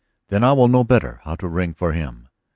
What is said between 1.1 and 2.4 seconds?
how to ring for him.